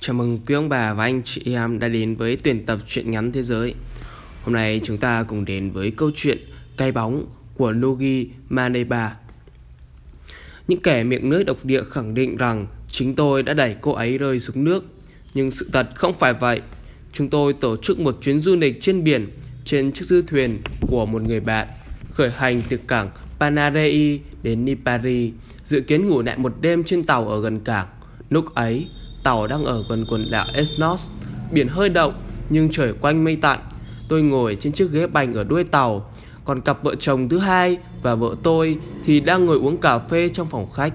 [0.00, 3.10] Chào mừng quý ông bà và anh chị em đã đến với tuyển tập truyện
[3.10, 3.74] ngắn thế giới.
[4.42, 6.38] Hôm nay chúng ta cùng đến với câu chuyện
[6.76, 9.16] cay bóng của Nogi Maneba.
[10.68, 14.18] Những kẻ miệng lưỡi độc địa khẳng định rằng chính tôi đã đẩy cô ấy
[14.18, 14.84] rơi xuống nước.
[15.34, 16.60] Nhưng sự thật không phải vậy.
[17.12, 19.26] Chúng tôi tổ chức một chuyến du lịch trên biển
[19.64, 21.68] trên chiếc du thuyền của một người bạn
[22.10, 25.32] khởi hành từ cảng Panarei đến Nipari,
[25.64, 27.86] dự kiến ngủ lại một đêm trên tàu ở gần cảng.
[28.30, 28.86] Lúc ấy,
[29.26, 31.10] tàu đang ở gần quần đảo Esnos,
[31.52, 32.14] biển hơi động
[32.50, 33.58] nhưng trời quanh mây tạnh.
[34.08, 36.10] Tôi ngồi trên chiếc ghế bành ở đuôi tàu,
[36.44, 40.28] còn cặp vợ chồng thứ hai và vợ tôi thì đang ngồi uống cà phê
[40.28, 40.92] trong phòng khách.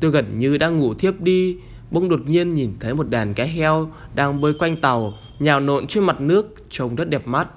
[0.00, 1.56] Tôi gần như đang ngủ thiếp đi,
[1.90, 5.86] bỗng đột nhiên nhìn thấy một đàn cá heo đang bơi quanh tàu, nhào nộn
[5.86, 7.48] trên mặt nước, trông rất đẹp mắt.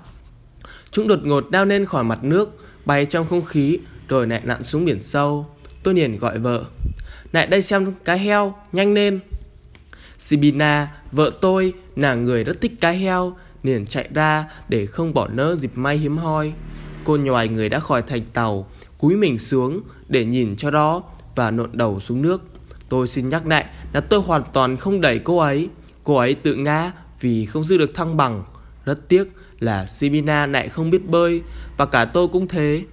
[0.91, 4.63] Chúng đột ngột đao lên khỏi mặt nước, bay trong không khí rồi lại nặn
[4.63, 5.45] xuống biển sâu.
[5.83, 6.63] Tôi liền gọi vợ.
[7.31, 9.19] Lại đây xem cá heo, nhanh lên.
[10.21, 15.27] Sibina, vợ tôi, là người rất thích cá heo, liền chạy ra để không bỏ
[15.27, 16.53] nỡ dịp may hiếm hoi.
[17.03, 21.03] Cô nhòi người đã khỏi thành tàu, cúi mình xuống để nhìn cho đó
[21.35, 22.43] và nộn đầu xuống nước.
[22.89, 25.69] Tôi xin nhắc lại là tôi hoàn toàn không đẩy cô ấy.
[26.03, 28.43] Cô ấy tự ngã vì không giữ được thăng bằng.
[28.85, 31.41] Rất tiếc là Sibina lại không biết bơi
[31.77, 32.83] và cả tôi cũng thế.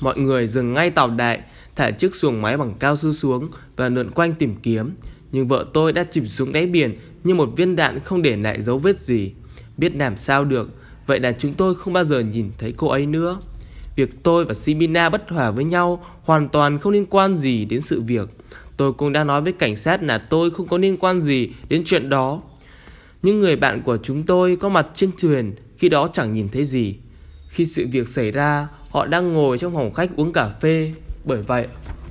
[0.00, 1.40] Mọi người dừng ngay tàu đại,
[1.76, 4.94] thả chiếc xuồng máy bằng cao su xuống và lượn quanh tìm kiếm.
[5.32, 8.62] Nhưng vợ tôi đã chìm xuống đáy biển như một viên đạn không để lại
[8.62, 9.32] dấu vết gì.
[9.76, 10.70] Biết làm sao được,
[11.06, 13.40] vậy là chúng tôi không bao giờ nhìn thấy cô ấy nữa.
[13.96, 17.82] Việc tôi và Simina bất hòa với nhau hoàn toàn không liên quan gì đến
[17.82, 18.28] sự việc.
[18.76, 21.82] Tôi cũng đã nói với cảnh sát là tôi không có liên quan gì đến
[21.86, 22.42] chuyện đó.
[23.22, 26.64] Những người bạn của chúng tôi có mặt trên thuyền khi đó chẳng nhìn thấy
[26.64, 26.96] gì.
[27.48, 30.92] Khi sự việc xảy ra, họ đang ngồi trong phòng khách uống cà phê.
[31.24, 31.66] Bởi vậy,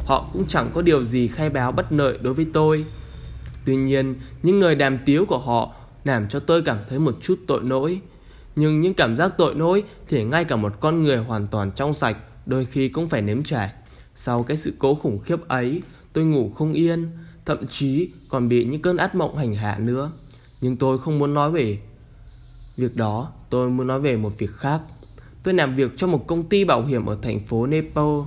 [0.06, 2.86] họ cũng chẳng có điều gì khai báo bất lợi đối với tôi.
[3.68, 7.40] Tuy nhiên, những lời đàm tiếu của họ làm cho tôi cảm thấy một chút
[7.48, 8.02] tội lỗi.
[8.56, 11.94] Nhưng những cảm giác tội lỗi thì ngay cả một con người hoàn toàn trong
[11.94, 13.70] sạch đôi khi cũng phải nếm trải.
[14.16, 15.82] Sau cái sự cố khủng khiếp ấy,
[16.14, 17.10] tôi ngủ không yên,
[17.46, 20.12] thậm chí còn bị những cơn ác mộng hành hạ nữa.
[20.62, 21.80] Nhưng tôi không muốn nói về
[22.78, 24.82] việc đó, tôi muốn nói về một việc khác.
[25.44, 28.20] Tôi làm việc cho một công ty bảo hiểm ở thành phố Nepal.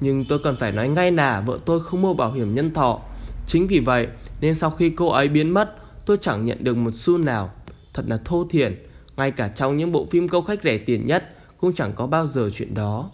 [0.00, 3.00] Nhưng tôi cần phải nói ngay là vợ tôi không mua bảo hiểm nhân thọ.
[3.46, 4.08] Chính vì vậy
[4.40, 5.74] nên sau khi cô ấy biến mất,
[6.06, 7.50] tôi chẳng nhận được một xu nào.
[7.94, 11.34] Thật là thô thiển, ngay cả trong những bộ phim câu khách rẻ tiền nhất
[11.60, 13.10] cũng chẳng có bao giờ chuyện đó.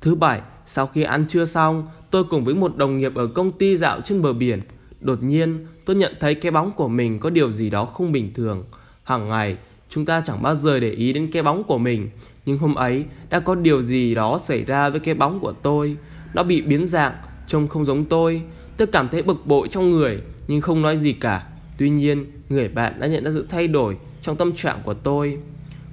[0.00, 3.52] Thứ bảy, sau khi ăn trưa xong, tôi cùng với một đồng nghiệp ở công
[3.52, 4.60] ty dạo trên bờ biển.
[5.00, 8.34] Đột nhiên, tôi nhận thấy cái bóng của mình có điều gì đó không bình
[8.34, 8.64] thường.
[9.02, 9.56] Hàng ngày,
[9.88, 12.10] chúng ta chẳng bao giờ để ý đến cái bóng của mình.
[12.46, 15.96] Nhưng hôm ấy, đã có điều gì đó xảy ra với cái bóng của tôi.
[16.34, 17.12] Nó bị biến dạng,
[17.46, 18.42] trông không giống tôi.
[18.76, 21.46] Tôi cảm thấy bực bội trong người, nhưng không nói gì cả.
[21.78, 25.38] Tuy nhiên, người bạn đã nhận ra sự thay đổi trong tâm trạng của tôi.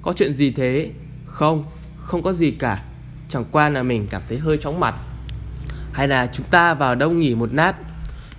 [0.02, 0.90] Có chuyện gì thế?
[1.26, 1.64] Không,
[1.96, 2.84] không có gì cả.
[3.28, 4.94] Chẳng qua là mình cảm thấy hơi chóng mặt.
[5.92, 7.76] Hay là chúng ta vào đâu nghỉ một nát?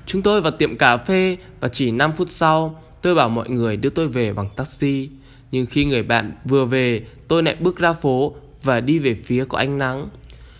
[0.05, 3.77] Chúng tôi vào tiệm cà phê và chỉ 5 phút sau, tôi bảo mọi người
[3.77, 5.09] đưa tôi về bằng taxi.
[5.51, 9.45] Nhưng khi người bạn vừa về, tôi lại bước ra phố và đi về phía
[9.45, 10.09] của ánh nắng.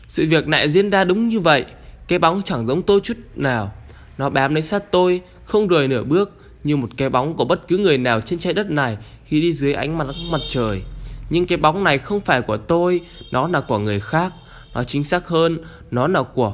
[0.08, 1.66] Sự việc lại diễn ra đúng như vậy.
[2.12, 3.72] Cái bóng chẳng giống tôi chút nào.
[4.18, 6.32] Nó bám lấy sát tôi, không rời nửa bước,
[6.64, 9.54] như một cái bóng của bất cứ người nào trên trái đất này khi đi
[9.54, 10.82] dưới ánh mặt mặt trời.
[11.30, 13.02] Nhưng cái bóng này không phải của tôi,
[13.32, 14.34] nó là của người khác.
[14.74, 15.58] Nó chính xác hơn,
[15.92, 16.54] nó là của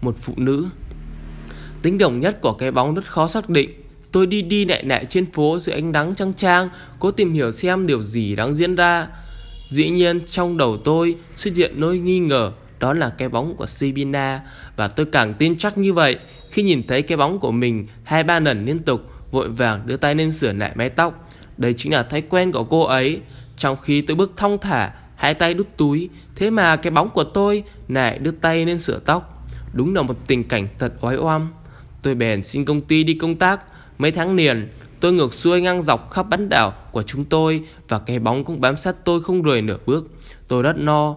[0.00, 0.66] một phụ nữ.
[1.82, 3.70] Tính đồng nhất của cái bóng rất khó xác định.
[4.12, 7.50] Tôi đi đi nẹ nẹ trên phố dưới ánh nắng trăng trang, cố tìm hiểu
[7.50, 9.08] xem điều gì đang diễn ra.
[9.70, 13.66] Dĩ nhiên trong đầu tôi xuất hiện nỗi nghi ngờ đó là cái bóng của
[13.66, 14.42] Sibina
[14.76, 16.18] và tôi càng tin chắc như vậy
[16.50, 19.00] khi nhìn thấy cái bóng của mình hai ba lần liên tục
[19.30, 21.28] vội vàng đưa tay lên sửa lại mái tóc.
[21.56, 23.20] Đây chính là thói quen của cô ấy.
[23.56, 27.24] Trong khi tôi bước thong thả, hai tay đút túi, thế mà cái bóng của
[27.24, 29.46] tôi lại đưa tay lên sửa tóc.
[29.72, 31.52] Đúng là một tình cảnh thật oái oăm.
[32.02, 33.60] Tôi bèn xin công ty đi công tác.
[33.98, 34.68] Mấy tháng liền,
[35.00, 38.60] tôi ngược xuôi ngang dọc khắp bán đảo của chúng tôi và cái bóng cũng
[38.60, 40.08] bám sát tôi không rời nửa bước.
[40.48, 41.16] Tôi rất no.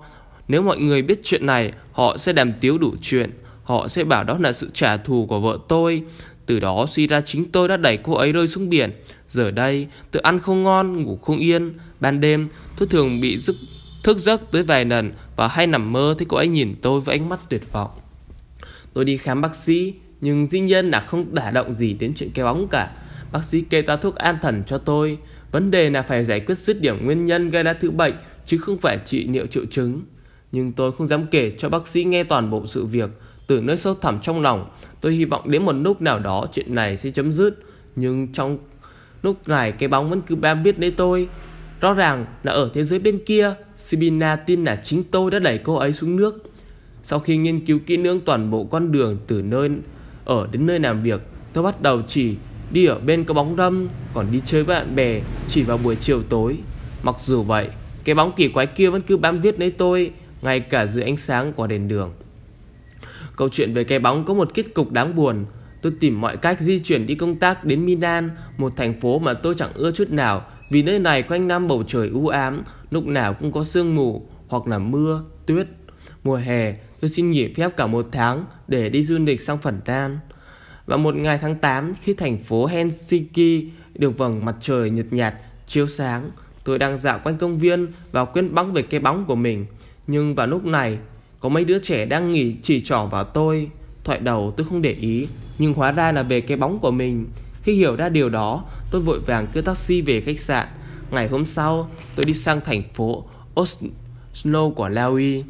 [0.52, 3.32] Nếu mọi người biết chuyện này, họ sẽ đàm tiếu đủ chuyện.
[3.64, 6.04] Họ sẽ bảo đó là sự trả thù của vợ tôi.
[6.46, 8.92] Từ đó suy ra chính tôi đã đẩy cô ấy rơi xuống biển.
[9.30, 11.74] Giờ đây, tôi ăn không ngon, ngủ không yên.
[12.00, 13.56] Ban đêm, tôi thường bị giấc
[14.04, 17.18] thức giấc tới vài lần và hay nằm mơ thấy cô ấy nhìn tôi với
[17.18, 17.92] ánh mắt tuyệt vọng.
[18.94, 22.32] Tôi đi khám bác sĩ, nhưng dĩ nhiên là không đả động gì đến chuyện
[22.34, 22.92] cái bóng cả.
[23.32, 25.18] Bác sĩ kê ta thuốc an thần cho tôi.
[25.52, 28.14] Vấn đề là phải giải quyết dứt điểm nguyên nhân gây ra thứ bệnh,
[28.46, 30.02] chứ không phải trị liệu triệu chứng.
[30.52, 33.10] Nhưng tôi không dám kể cho bác sĩ nghe toàn bộ sự việc.
[33.48, 34.70] Từ nơi sâu thẳm trong lòng,
[35.02, 37.60] tôi hy vọng đến một lúc nào đó chuyện này sẽ chấm dứt.
[37.96, 38.58] Nhưng trong
[39.24, 41.28] lúc này cái bóng vẫn cứ bám biết lấy tôi
[41.82, 45.58] Rõ ràng là ở thế giới bên kia Sibina tin là chính tôi đã đẩy
[45.58, 46.44] cô ấy xuống nước
[47.04, 49.70] Sau khi nghiên cứu kỹ lưỡng toàn bộ con đường từ nơi
[50.26, 51.22] ở đến nơi làm việc
[51.54, 52.36] Tôi bắt đầu chỉ
[52.72, 55.96] đi ở bên có bóng râm Còn đi chơi với bạn bè chỉ vào buổi
[55.96, 56.58] chiều tối
[57.04, 57.68] Mặc dù vậy
[58.04, 61.18] Cái bóng kỳ quái kia vẫn cứ bám viết lấy tôi ngay cả dưới ánh
[61.18, 62.14] sáng của đèn đường.
[63.38, 65.46] Câu chuyện về cái bóng có một kết cục đáng buồn.
[65.82, 69.34] Tôi tìm mọi cách di chuyển đi công tác đến Milan Một thành phố mà
[69.34, 73.06] tôi chẳng ưa chút nào Vì nơi này quanh năm bầu trời u ám Lúc
[73.06, 75.68] nào cũng có sương mù Hoặc là mưa, tuyết.
[76.24, 79.80] Mùa hè tôi xin nghỉ phép cả một tháng Để đi du lịch sang Phần
[79.86, 80.20] Lan.
[80.86, 83.66] Và một ngày tháng 8 Khi thành phố Helsinki
[83.96, 85.34] Được vầng mặt trời nhật nhạt
[85.68, 86.32] chiếu sáng
[86.64, 89.66] Tôi đang dạo quanh công viên Và quên bóng về cái bóng của mình.
[90.12, 90.98] Nhưng vào lúc này,
[91.40, 93.70] Có mấy đứa trẻ đang nghỉ chỉ trỏ vào tôi,
[94.04, 95.28] Thoại đầu tôi không để ý.
[95.58, 97.28] Nhưng hóa ra là về cái bóng của mình.
[97.64, 100.68] Khi hiểu ra điều đó, Tôi vội vàng kêu taxi về khách sạn.
[101.12, 103.26] Ngày hôm sau, tôi đi sang thành phố
[103.60, 105.44] Oslo của Laui.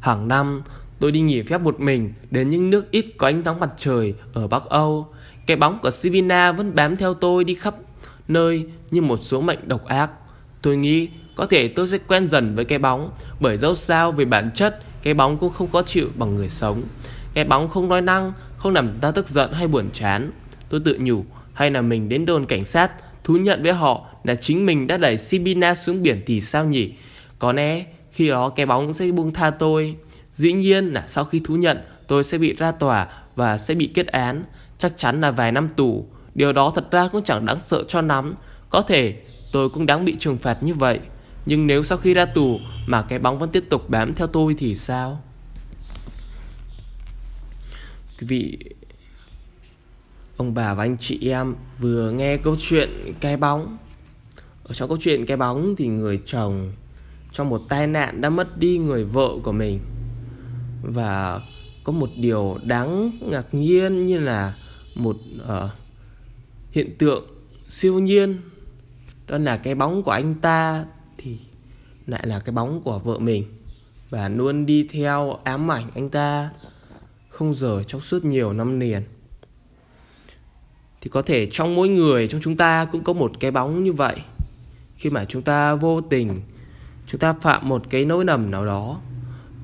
[0.00, 0.62] Hàng năm,
[0.98, 4.14] tôi đi nghỉ phép một mình Đến những nước ít có ánh nắng mặt trời
[4.34, 5.06] Ở Bắc Âu.
[5.46, 7.74] Cái bóng của Sivina vẫn bám theo tôi đi khắp
[8.28, 10.10] nơi Như một số mệnh độc ác.
[10.62, 13.10] Tôi nghĩ có thể tôi sẽ quen dần với cái bóng,
[13.40, 16.82] Bởi dẫu sao về bản chất, Cái bóng cũng không có chịu bằng người sống.
[17.34, 20.30] Cái bóng không nói năng, Không làm ta tức giận hay buồn chán.
[20.68, 22.92] Tôi tự nhủ, hay là mình đến đồn cảnh sát,
[23.24, 26.92] Thú nhận với họ là chính mình đã đẩy Sibina xuống biển thì sao nhỉ?
[27.38, 29.96] Có lẽ khi đó cái bóng sẽ buông tha tôi.
[30.32, 33.06] Dĩ nhiên là sau khi thú nhận, tôi sẽ bị ra tòa
[33.36, 34.44] và sẽ bị kết án.
[34.78, 36.06] Chắc chắn là vài năm tù.
[36.34, 38.34] Điều đó thật ra cũng chẳng đáng sợ cho lắm.
[38.70, 39.16] Có thể
[39.52, 41.00] tôi cũng đáng bị trừng phạt như vậy.
[41.46, 44.54] Nhưng nếu sau khi ra tù mà cái bóng vẫn tiếp tục bám theo tôi
[44.58, 45.22] thì sao?
[48.20, 48.58] Quý vị
[50.36, 53.76] Ông bà và anh chị em vừa nghe câu chuyện cái bóng.
[54.64, 56.72] Ở trong câu chuyện cái bóng thì người chồng
[57.32, 59.80] Trong một tai nạn đã mất đi người vợ của mình.
[60.82, 61.40] Và
[61.84, 64.54] có một điều đáng ngạc nhiên như là
[64.94, 65.70] một uh,
[66.70, 67.24] hiện tượng
[67.68, 68.38] siêu nhiên.
[69.26, 70.84] Đó là cái bóng của anh ta
[71.18, 71.38] thì
[72.06, 73.44] lại là cái bóng của vợ mình.
[74.10, 76.50] Và luôn đi theo ám ảnh anh ta
[77.28, 79.02] Không rời trong suốt nhiều năm liền.
[81.00, 83.92] Thì có thể trong mỗi người, trong chúng ta cũng có một cái bóng như
[83.92, 84.16] vậy.
[84.96, 86.40] Khi mà chúng ta vô tình,
[87.06, 89.00] chúng ta phạm một cái nỗi nầm nào đó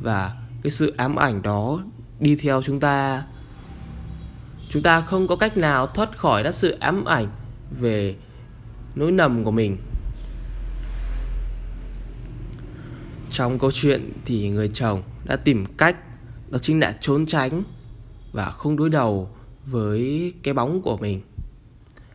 [0.02, 1.82] và cái sự ám ảnh đó
[2.20, 3.22] đi theo chúng ta
[4.68, 7.26] chúng ta không có cách nào thoát khỏi đất sự ám ảnh
[7.80, 8.16] về
[8.94, 9.76] nỗi nầm của mình.
[13.30, 15.96] Trong câu chuyện thì người chồng đã tìm cách,
[16.50, 17.62] đó chính là trốn tránh
[18.32, 19.30] và không đối đầu
[19.66, 21.20] với cái bóng của mình.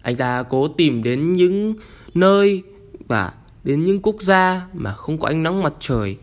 [0.01, 1.73] Anh ta cố tìm đến những
[2.13, 2.63] nơi
[3.07, 3.33] và
[3.63, 6.17] đến những quốc gia mà không có ánh nắng mặt trời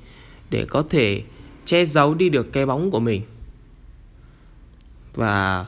[0.51, 1.23] để có thể
[1.65, 3.23] che giấu đi được cái bóng của mình.
[5.15, 5.67] Và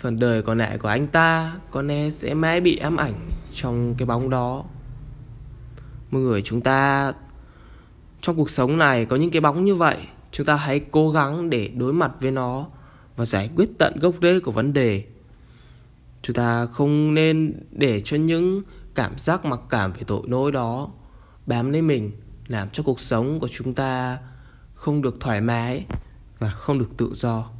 [0.00, 3.94] phần đời còn lại của anh ta có lẽ sẽ mãi bị ám ảnh trong
[3.98, 4.64] cái bóng đó.
[6.10, 7.12] Mọi người, chúng ta
[8.20, 9.96] trong cuộc sống này có những cái bóng như vậy,
[10.32, 12.66] chúng ta hãy cố gắng để đối mặt với nó
[13.16, 15.04] và giải quyết tận gốc rễ của vấn đề.
[16.22, 18.62] Chúng ta không nên để cho những
[18.94, 20.88] cảm giác mặc cảm về tội lỗi đó
[21.46, 22.10] bám lấy mình,
[22.48, 24.18] làm cho cuộc sống của chúng ta
[24.74, 25.84] không được thoải mái
[26.38, 27.50] và không được tự do.